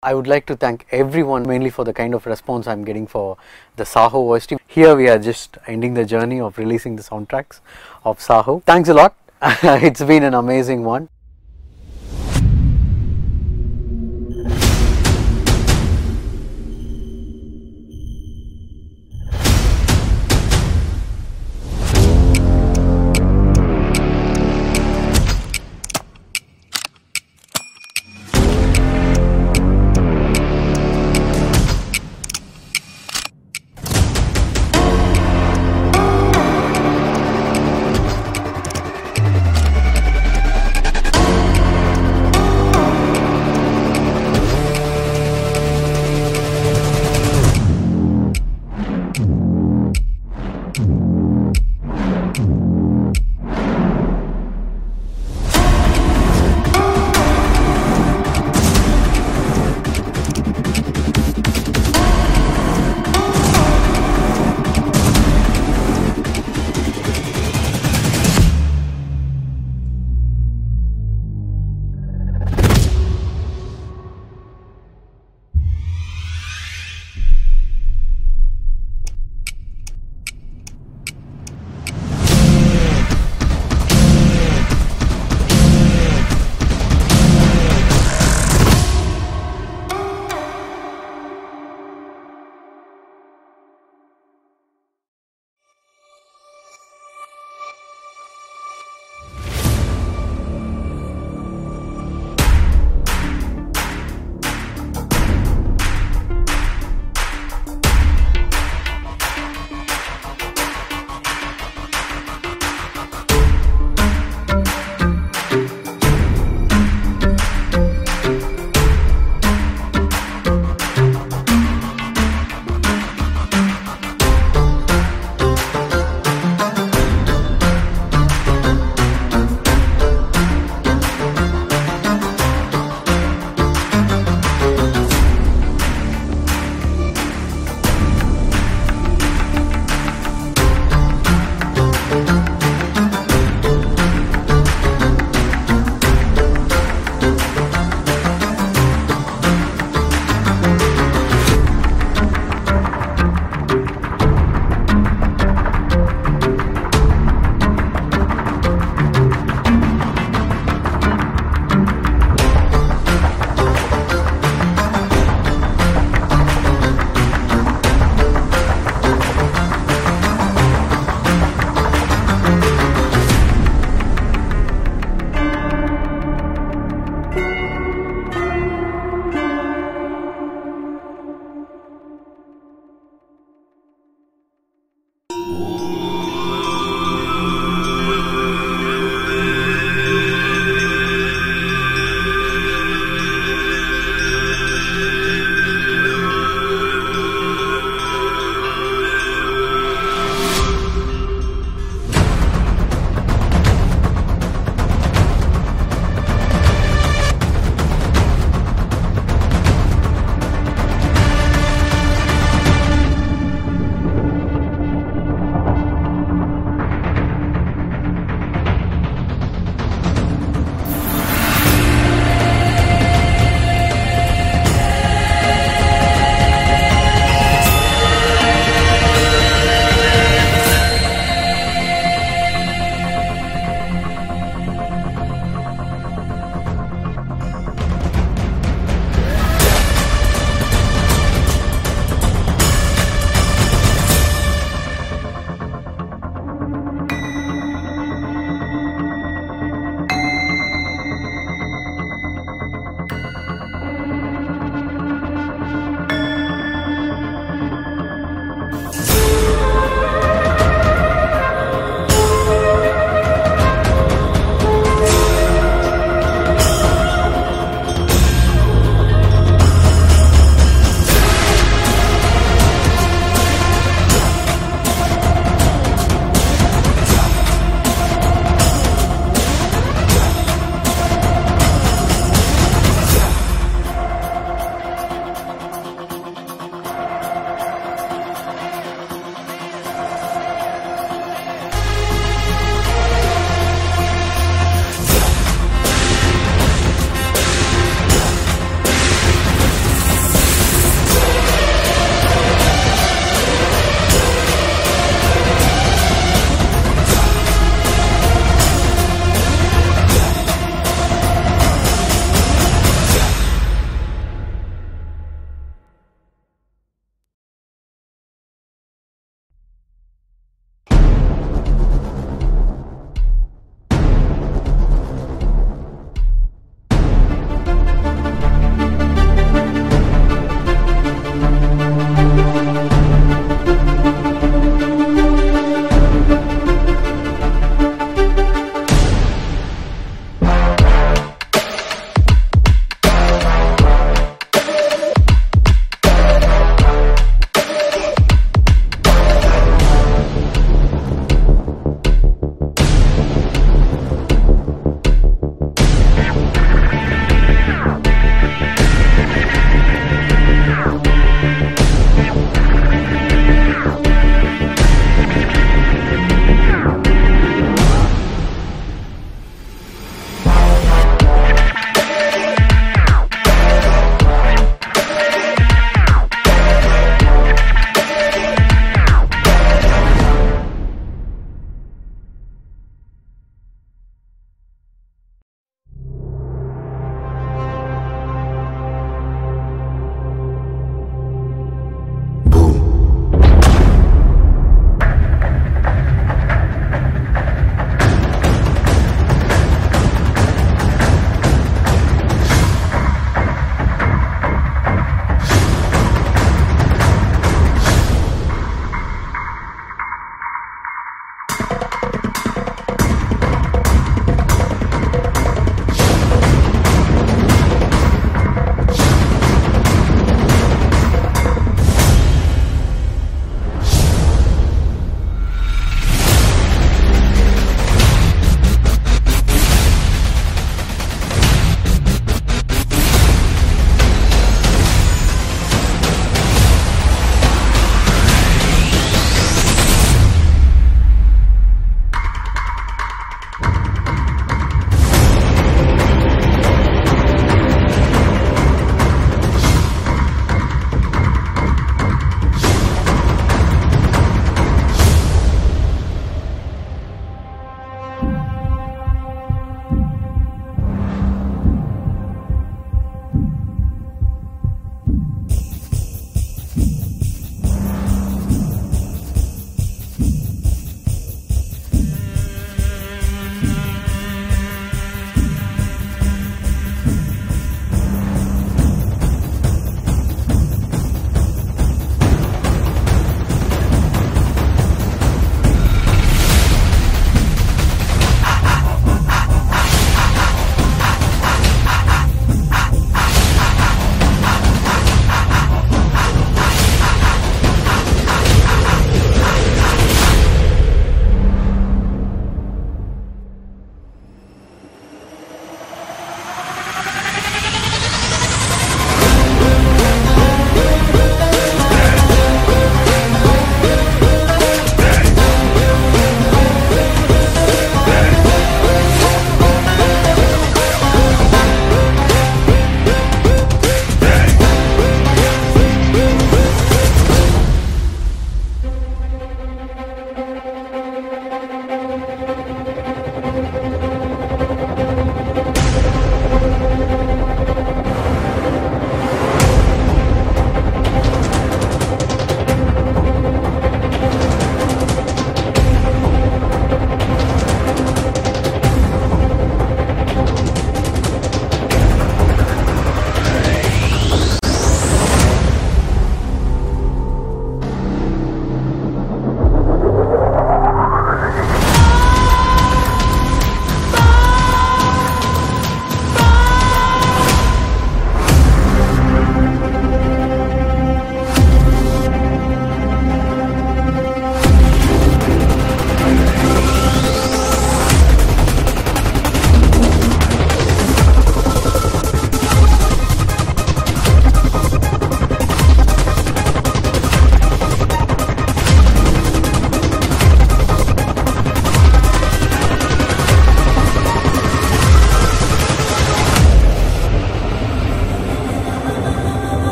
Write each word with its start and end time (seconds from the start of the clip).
I 0.00 0.14
would 0.14 0.28
like 0.28 0.46
to 0.46 0.54
thank 0.54 0.86
everyone 0.92 1.42
mainly 1.42 1.70
for 1.70 1.84
the 1.84 1.92
kind 1.92 2.14
of 2.14 2.24
response 2.24 2.68
I'm 2.68 2.84
getting 2.84 3.08
for 3.08 3.36
the 3.74 3.84
Saho 3.84 4.32
OST. 4.32 4.52
Here 4.68 4.94
we 4.94 5.08
are 5.08 5.18
just 5.18 5.58
ending 5.66 5.94
the 5.94 6.04
journey 6.04 6.40
of 6.40 6.56
releasing 6.56 6.94
the 6.94 7.02
soundtracks 7.02 7.58
of 8.04 8.20
Saho. 8.20 8.62
Thanks 8.64 8.88
a 8.88 8.94
lot. 8.94 9.16
it's 9.42 10.04
been 10.04 10.22
an 10.22 10.34
amazing 10.34 10.84
one. 10.84 11.08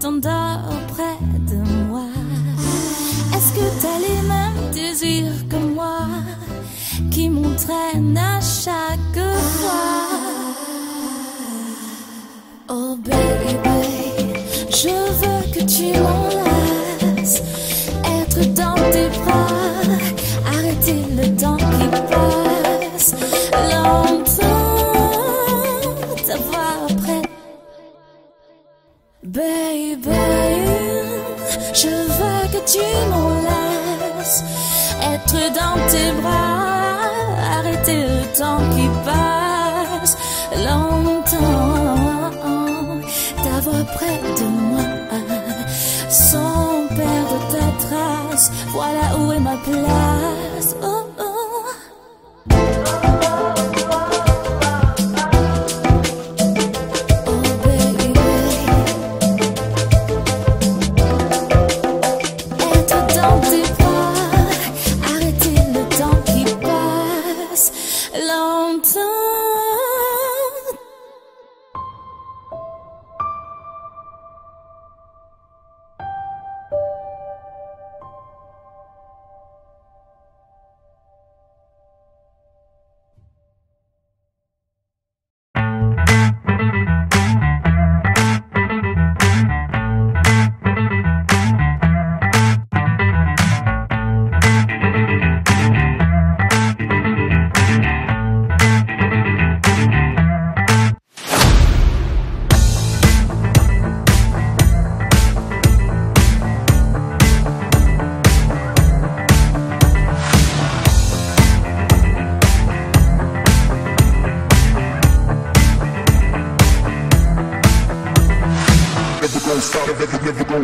T'endors 0.00 0.70
près 0.88 1.18
de 1.50 1.56
moi. 1.88 2.08
Est-ce 3.34 3.52
que 3.54 3.66
t'as 3.80 3.98
les 3.98 4.20
mêmes 4.28 4.70
désirs 4.72 5.48
que 5.48 5.56
moi 5.56 5.98
qui 7.10 7.28
m'entraînent 7.28 8.18
à 8.18 8.40
chaque 8.40 9.24
fois? 9.58 9.85
Je 31.74 31.88
veux 31.88 32.42
que 32.52 32.60
tu 32.64 32.84
m'enlaces, 33.10 34.44
être 35.02 35.40
dans 35.52 35.76
tes 35.88 36.10
bras, 36.20 37.58
arrêter 37.58 37.98
le 38.02 38.22
temps 38.38 38.62
qui 38.74 38.88
passe, 39.04 40.16
longtemps 40.56 41.96
t'avoir 43.42 43.84
près 43.96 44.20
de 44.38 44.46
moi, 44.70 44.86
sans 46.08 46.86
perdre 46.88 47.38
ta 47.50 47.66
trace. 47.86 48.50
Voilà 48.72 49.18
où 49.18 49.32
est 49.32 49.40
ma 49.40 49.56
place. 49.56 50.35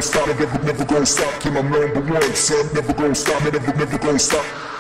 Gonna 0.03 0.27
stop, 0.27 0.27
never, 0.27 0.65
never 0.65 0.85
gonna 0.85 1.07
stop 1.07 1.41
till 1.41 1.57
I'm 1.57 1.71
number 1.71 2.01
one, 2.01 2.35
son. 2.35 2.75
Never 2.75 2.93
gonna 2.93 3.15
stop, 3.15 3.43
never, 3.45 3.59
never 3.77 3.99
gonna 3.99 4.19
stop. 4.19 4.72